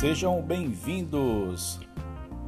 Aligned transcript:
Sejam 0.00 0.40
bem-vindos 0.40 1.78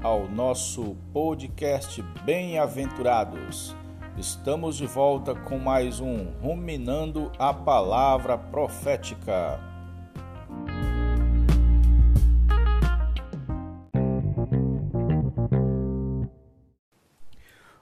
ao 0.03 0.27
nosso 0.27 0.97
podcast 1.13 2.01
Bem-aventurados. 2.25 3.77
Estamos 4.17 4.75
de 4.75 4.87
volta 4.87 5.35
com 5.35 5.59
mais 5.59 6.01
um 6.01 6.31
Ruminando 6.41 7.31
a 7.39 7.53
Palavra 7.53 8.39
Profética. 8.39 9.61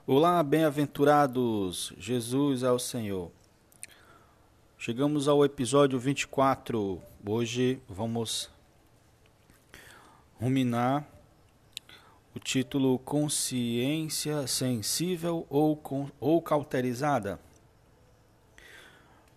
Olá, 0.05 0.43
bem-aventurados! 0.43 1.93
Jesus 1.97 2.63
é 2.63 2.71
o 2.71 2.77
Senhor. 2.77 3.31
Chegamos 4.77 5.29
ao 5.29 5.45
episódio 5.45 5.97
24. 5.97 7.01
Hoje 7.25 7.81
vamos 7.87 8.51
ruminar 10.41 11.07
o 12.33 12.39
título 12.39 12.97
Consciência 12.97 14.47
Sensível 14.47 15.45
ou, 15.47 15.79
ou 16.19 16.41
Cauterizada. 16.41 17.39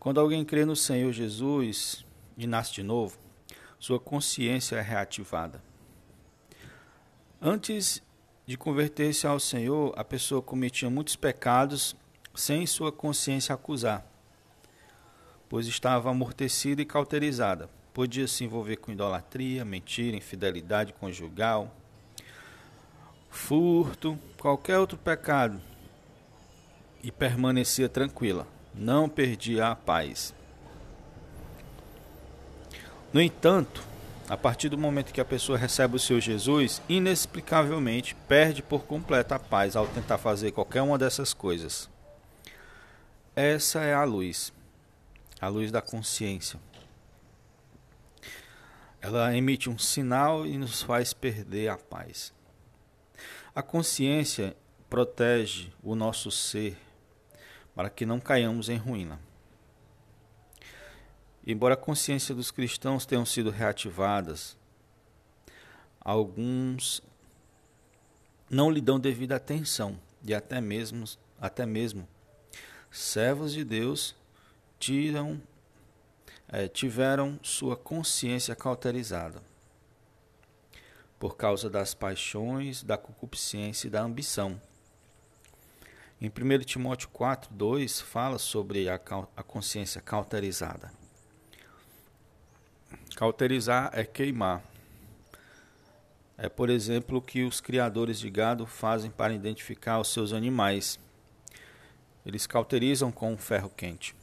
Quando 0.01 0.19
alguém 0.19 0.43
crê 0.47 0.65
no 0.65 0.75
Senhor 0.75 1.13
Jesus 1.13 2.07
e 2.39 2.47
nasce 2.47 2.73
de 2.73 2.83
novo, 2.83 3.19
sua 3.79 4.01
consciência 4.01 4.77
é 4.77 4.81
reativada. 4.81 5.63
Antes 7.39 8.03
de 8.47 8.57
converter-se 8.57 9.27
ao 9.27 9.39
Senhor, 9.39 9.93
a 9.99 10.05
pessoa 10.05 10.41
cometia 10.41 10.89
muitos 10.89 11.17
pecados 11.17 11.95
sem 12.35 12.67
sua 12.67 12.91
consciência 12.91 13.55
acusar, 13.55 14.11
pois 15.51 15.67
estava 15.67 16.11
amortecida 16.11 16.81
e 16.81 16.87
cauterizada. 16.87 17.69
Podia 17.95 18.27
se 18.27 18.43
envolver 18.43 18.75
com 18.79 18.91
idolatria, 18.91 19.65
mentira, 19.65 20.17
infidelidade 20.17 20.93
conjugal, 20.93 21.73
furto, 23.31 24.19
qualquer 24.37 24.81
outro 24.81 24.99
pecado 24.99 25.61
e 27.05 27.13
permanecia 27.13 27.89
tranquila, 27.89 28.49
não 28.75 29.09
perdia 29.09 29.69
a 29.69 29.77
paz. 29.77 30.35
No 33.13 33.23
entanto, 33.23 33.81
a 34.29 34.37
partir 34.37 34.69
do 34.69 34.77
momento 34.77 35.13
que 35.13 35.21
a 35.21 35.25
pessoa 35.25 35.57
recebe 35.57 35.95
o 35.95 36.01
seu 36.01 36.21
Jesus, 36.21 36.83
inexplicavelmente 36.89 38.17
perde 38.27 38.61
por 38.61 38.87
completo 38.87 39.35
a 39.35 39.39
paz 39.39 39.77
ao 39.77 39.87
tentar 39.87 40.19
fazer 40.19 40.51
qualquer 40.51 40.83
uma 40.83 40.99
dessas 40.99 41.33
coisas. 41.33 41.89
Essa 43.37 43.83
é 43.83 43.95
a 43.95 44.03
luz, 44.03 44.53
a 45.41 45.47
luz 45.47 45.71
da 45.71 45.81
consciência 45.81 46.59
ela 49.05 49.37
emite 49.37 49.69
um 49.69 49.77
sinal 49.77 50.47
e 50.47 50.57
nos 50.57 50.81
faz 50.81 51.13
perder 51.13 51.69
a 51.69 51.77
paz. 51.77 52.33
A 53.55 53.63
consciência 53.63 54.57
protege 54.89 55.71
o 55.83 55.95
nosso 55.95 56.31
ser 56.31 56.75
para 57.75 57.91
que 57.91 58.07
não 58.07 58.19
caiamos 58.19 58.71
em 58.71 58.79
ruína. 58.79 59.21
Embora 61.47 61.75
a 61.75 61.77
consciência 61.77 62.35
dos 62.35 62.51
cristãos 62.51 63.05
tenham 63.05 63.27
sido 63.27 63.51
reativadas, 63.51 64.57
alguns 66.01 67.03
não 68.49 68.71
lhe 68.71 68.81
dão 68.81 68.99
devida 68.99 69.37
atenção 69.37 70.01
e 70.27 70.33
até 70.33 70.63
mesmo, 70.63 71.05
até 71.39 71.67
mesmo 71.67 72.09
servos 72.91 73.53
de 73.53 73.65
Deus 73.65 74.17
tiram 74.79 75.39
é, 76.49 76.69
tiveram 76.69 77.39
sua 77.43 77.77
consciência 77.77 78.55
cauterizada 78.55 79.43
por 81.25 81.37
causa 81.37 81.71
das 81.71 81.95
paixões, 81.95 82.83
da 82.83 82.99
concupiscência 82.99 83.87
e 83.87 83.91
da 83.91 84.03
ambição. 84.03 84.61
Em 86.21 86.29
1 86.29 86.65
Timóteo 86.65 87.09
4, 87.09 87.53
2, 87.55 88.01
fala 88.01 88.39
sobre 88.39 88.91
a, 88.91 89.01
a 89.37 89.43
consciência 89.43 90.03
cauterizada. 90.03 90.93
Cauterizar 93.17 93.91
é 93.95 94.05
queimar. 94.05 94.63
É, 96.37 96.49
por 96.49 96.69
exemplo, 96.69 97.19
o 97.19 97.23
que 97.23 97.43
os 97.43 97.61
criadores 97.61 98.19
de 98.19 98.29
gado 98.29 98.67
fazem 98.67 99.11
para 99.11 99.33
identificar 99.33 100.01
os 100.01 100.13
seus 100.13 100.33
animais. 100.33 100.99
Eles 102.27 102.47
cauterizam 102.47 103.11
com 103.11 103.33
um 103.33 103.39
ferro 103.39 103.71
quente. 103.71 104.15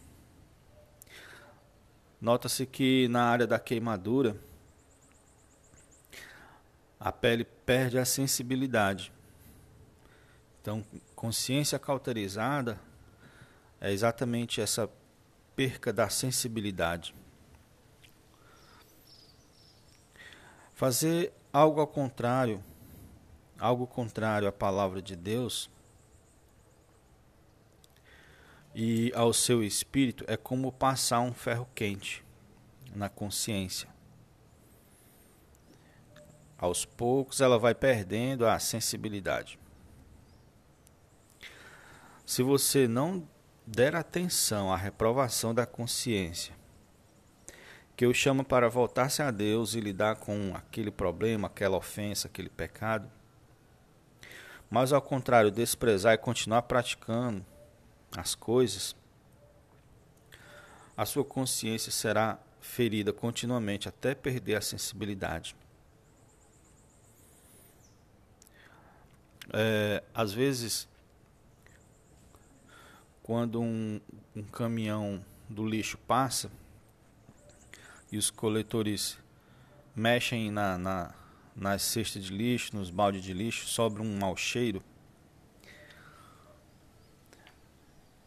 Nota-se 2.22 2.68
que 2.68 3.08
na 3.08 3.24
área 3.24 3.48
da 3.48 3.58
queimadura 3.58 4.38
a 7.00 7.12
pele 7.12 7.44
perde 7.44 7.98
a 7.98 8.06
sensibilidade. 8.06 9.12
Então, 10.62 10.86
consciência 11.16 11.80
cauterizada 11.80 12.80
é 13.80 13.92
exatamente 13.92 14.62
essa 14.62 14.88
perca 15.56 15.92
da 15.92 16.10
sensibilidade. 16.10 17.16
Fazer 20.76 21.34
algo 21.52 21.82
ao 21.82 21.88
contrário, 21.88 22.64
algo 23.60 23.88
contrário 23.88 24.48
à 24.48 24.52
palavra 24.52 25.02
de 25.02 25.16
Deus, 25.16 25.72
e 28.74 29.12
ao 29.16 29.34
seu 29.34 29.64
espírito 29.64 30.24
é 30.28 30.38
como 30.38 30.72
passar 30.72 31.20
um 31.22 31.34
ferro 31.34 31.68
quente 31.76 32.24
na 32.96 33.10
consciência. 33.10 33.90
Aos 36.58 36.86
poucos 36.86 37.42
ela 37.42 37.58
vai 37.58 37.74
perdendo 37.74 38.46
a 38.48 38.60
sensibilidade. 38.60 39.60
Se 42.26 42.44
você 42.44 42.88
não 42.88 43.28
der 43.66 43.96
atenção 43.96 44.72
à 44.72 44.78
reprovação 44.78 45.54
da 45.54 45.66
consciência, 45.66 46.54
que 47.96 48.06
eu 48.06 48.14
chamo 48.14 48.44
para 48.44 48.70
voltar-se 48.70 49.22
a 49.22 49.32
Deus 49.32 49.74
e 49.74 49.80
lidar 49.80 50.16
com 50.16 50.54
aquele 50.56 50.92
problema, 50.92 51.48
aquela 51.48 51.78
ofensa, 51.78 52.28
aquele 52.28 52.50
pecado, 52.50 53.10
mas 54.70 54.94
ao 54.94 55.02
contrário, 55.02 55.52
desprezar 55.52 56.14
e 56.14 56.18
continuar 56.18 56.62
praticando, 56.62 57.46
as 58.16 58.36
coisas, 58.36 58.96
a 60.96 61.06
sua 61.06 61.24
consciência 61.24 61.92
será 61.92 62.38
ferida 62.60 63.12
continuamente 63.12 63.90
até 63.90 64.14
perder 64.14 64.56
a 64.56 64.62
sensibilidade. 64.62 65.56
É, 69.54 70.04
às 70.14 70.32
vezes, 70.32 70.88
quando 73.24 73.62
um, 73.62 74.00
um 74.36 74.44
caminhão 74.44 75.24
do 75.50 75.68
lixo 75.68 75.98
passa 75.98 76.52
e 78.12 78.18
os 78.18 78.30
coletores 78.30 79.18
mexem 79.96 80.52
na, 80.52 80.78
na, 80.78 81.14
nas 81.56 81.82
cestas 81.82 82.26
de 82.26 82.34
lixo, 82.34 82.76
nos 82.76 82.90
baldes 82.90 83.24
de 83.24 83.34
lixo, 83.34 83.68
sobra 83.68 84.02
um 84.02 84.18
mau 84.18 84.38
cheiro. 84.38 84.82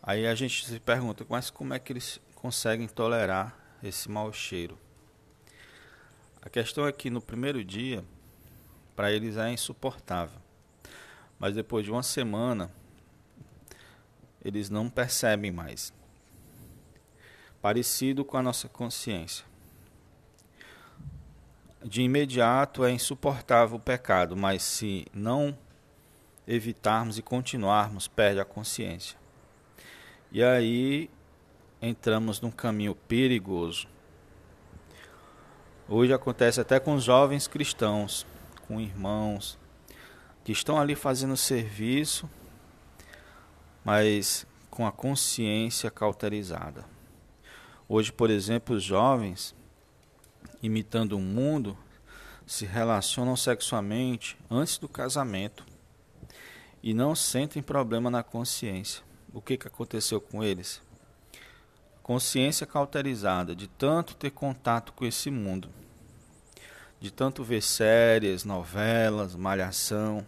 Aí 0.07 0.27
a 0.27 0.35
gente 0.35 0.67
se 0.67 0.79
pergunta, 0.79 1.25
mas 1.31 1.49
como 1.49 1.73
é 1.73 1.79
que 1.79 1.91
eles 1.91 2.21
conseguem 2.35 2.87
tolerar 2.87 3.57
esse 3.83 4.11
mau 4.11 4.31
cheiro? 4.35 4.79
A 6.43 6.51
questão 6.51 6.87
é 6.87 6.93
que 6.93 7.09
no 7.09 7.23
primeiro 7.23 7.65
dia, 7.65 8.05
para 8.95 9.11
eles 9.11 9.39
é 9.39 9.51
insuportável. 9.51 10.39
Mas 11.39 11.55
depois 11.55 11.87
de 11.87 11.91
uma 11.91 12.03
semana, 12.03 12.71
eles 14.45 14.69
não 14.69 14.91
percebem 14.91 15.51
mais. 15.51 15.91
Parecido 17.63 18.27
com 18.27 18.37
a 18.37 18.43
nossa 18.43 18.69
consciência. 18.69 19.47
De 21.83 22.03
imediato 22.03 22.85
é 22.85 22.91
insuportável 22.91 23.79
o 23.79 23.81
pecado, 23.81 24.37
mas 24.37 24.63
se 24.63 25.07
não 25.15 25.57
evitarmos 26.47 27.17
e 27.17 27.23
continuarmos, 27.23 28.07
perde 28.07 28.39
a 28.39 28.45
consciência. 28.45 29.24
E 30.35 30.43
aí 30.43 31.09
entramos 31.81 32.41
num 32.41 32.51
caminho 32.51 32.93
perigoso. 32.93 33.87
Hoje 35.89 36.13
acontece 36.13 36.61
até 36.61 36.81
com 36.81 36.99
jovens 36.99 37.47
cristãos, 37.47 38.27
com 38.67 38.81
irmãos 38.81 39.57
que 40.43 40.51
estão 40.51 40.77
ali 40.77 40.97
fazendo 40.97 41.37
serviço, 41.37 42.29
mas 43.85 44.45
com 44.71 44.85
a 44.85 44.91
consciência 44.91 45.89
cauterizada. 45.89 46.85
Hoje, 47.89 48.11
por 48.11 48.29
exemplo, 48.29 48.75
os 48.75 48.83
jovens, 48.83 49.55
imitando 50.61 51.13
o 51.13 51.21
mundo, 51.21 51.79
se 52.45 52.67
relacionam 52.67 53.37
sexualmente 53.37 54.37
antes 54.51 54.79
do 54.79 54.89
casamento 54.89 55.65
e 56.83 56.93
não 56.93 57.15
sentem 57.15 57.63
problema 57.63 58.11
na 58.11 58.25
consciência 58.25 59.14
o 59.35 59.43
que, 59.43 59.57
que 59.57 59.67
aconteceu 59.67 60.21
com 60.21 60.43
eles? 60.45 60.81
Consciência 62.03 62.67
cauterizada 62.67 63.55
de 63.55 63.67
tanto 63.67 64.15
ter 64.15 64.31
contato 64.31 64.93
com 64.93 65.05
esse 65.05 65.31
mundo, 65.31 65.69
de 67.01 67.11
tanto 67.11 67.43
ver 67.43 67.61
séries, 67.61 68.45
novelas, 68.45 69.35
malhação. 69.35 70.25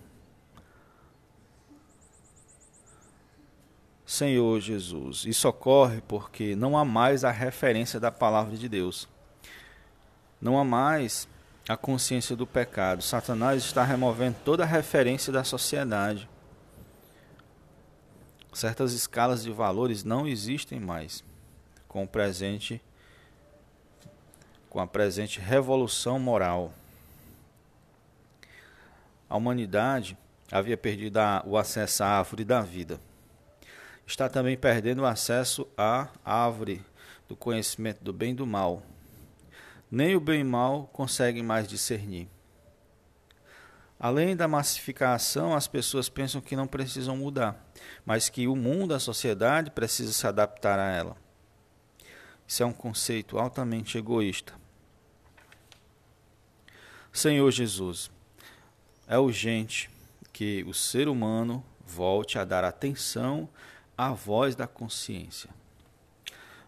Senhor 4.04 4.60
Jesus, 4.60 5.24
isso 5.24 5.48
ocorre 5.48 6.02
porque 6.08 6.56
não 6.56 6.76
há 6.76 6.84
mais 6.84 7.24
a 7.24 7.30
referência 7.30 8.00
da 8.00 8.10
palavra 8.10 8.56
de 8.56 8.68
Deus. 8.68 9.08
Não 10.40 10.58
há 10.58 10.64
mais 10.64 11.28
a 11.68 11.76
consciência 11.76 12.34
do 12.34 12.46
pecado. 12.46 13.02
Satanás 13.02 13.64
está 13.64 13.84
removendo 13.84 14.36
toda 14.44 14.62
a 14.64 14.66
referência 14.66 15.32
da 15.32 15.44
sociedade. 15.44 16.28
Certas 18.56 18.94
escalas 18.94 19.42
de 19.42 19.52
valores 19.52 20.02
não 20.02 20.26
existem 20.26 20.80
mais 20.80 21.22
com 21.86 22.04
o 22.04 22.08
presente 22.08 22.80
com 24.70 24.80
a 24.80 24.86
presente 24.86 25.38
revolução 25.38 26.18
moral. 26.18 26.72
A 29.28 29.36
humanidade 29.36 30.16
havia 30.50 30.74
perdido 30.74 31.18
o 31.44 31.58
acesso 31.58 32.02
à 32.02 32.06
árvore 32.06 32.46
da 32.46 32.62
vida. 32.62 32.98
Está 34.06 34.26
também 34.26 34.56
perdendo 34.56 35.02
o 35.02 35.06
acesso 35.06 35.68
à 35.76 36.08
árvore 36.24 36.82
do 37.28 37.36
conhecimento 37.36 38.02
do 38.02 38.10
bem 38.10 38.30
e 38.30 38.36
do 38.36 38.46
mal. 38.46 38.82
Nem 39.90 40.16
o 40.16 40.20
bem 40.20 40.40
e 40.40 40.44
o 40.44 40.46
mal 40.46 40.88
conseguem 40.94 41.42
mais 41.42 41.68
discernir. 41.68 42.26
Além 43.98 44.36
da 44.36 44.46
massificação, 44.46 45.54
as 45.54 45.66
pessoas 45.66 46.08
pensam 46.08 46.40
que 46.40 46.54
não 46.54 46.66
precisam 46.66 47.16
mudar, 47.16 47.66
mas 48.04 48.28
que 48.28 48.46
o 48.46 48.54
mundo, 48.54 48.94
a 48.94 49.00
sociedade, 49.00 49.70
precisa 49.70 50.12
se 50.12 50.26
adaptar 50.26 50.78
a 50.78 50.90
ela. 50.90 51.16
Isso 52.46 52.62
é 52.62 52.66
um 52.66 52.72
conceito 52.72 53.38
altamente 53.38 53.96
egoísta. 53.96 54.54
Senhor 57.12 57.50
Jesus, 57.50 58.10
é 59.08 59.18
urgente 59.18 59.90
que 60.32 60.62
o 60.64 60.74
ser 60.74 61.08
humano 61.08 61.64
volte 61.86 62.38
a 62.38 62.44
dar 62.44 62.62
atenção 62.62 63.48
à 63.96 64.12
voz 64.12 64.54
da 64.54 64.66
consciência. 64.66 65.48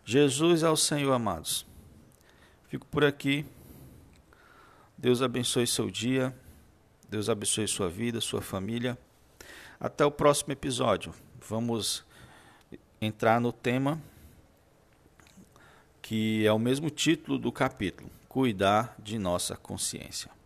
Jesus 0.04 0.62
é 0.62 0.70
o 0.70 0.76
Senhor, 0.76 1.12
amados. 1.12 1.66
Fico 2.68 2.86
por 2.86 3.04
aqui. 3.04 3.44
Deus 4.96 5.20
abençoe 5.20 5.66
seu 5.66 5.90
dia. 5.90 6.34
Deus 7.08 7.30
abençoe 7.30 7.66
sua 7.66 7.88
vida, 7.88 8.20
sua 8.20 8.42
família. 8.42 8.98
Até 9.80 10.04
o 10.04 10.10
próximo 10.10 10.52
episódio. 10.52 11.14
Vamos 11.48 12.04
entrar 13.00 13.40
no 13.40 13.50
tema 13.50 13.98
que 16.02 16.46
é 16.46 16.52
o 16.52 16.58
mesmo 16.58 16.90
título 16.90 17.38
do 17.38 17.50
capítulo: 17.50 18.10
Cuidar 18.28 18.94
de 18.98 19.18
nossa 19.18 19.56
consciência. 19.56 20.37